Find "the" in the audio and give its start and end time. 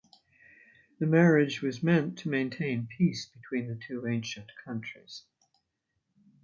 0.97-1.05, 3.67-3.75